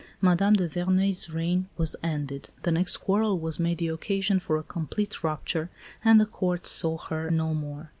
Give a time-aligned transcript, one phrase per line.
[0.19, 4.63] Madame de Verneuil's reign was ended; the next quarrel was made the occasion for a
[4.63, 5.69] complete rupture,
[6.03, 7.89] and the Court saw her no more.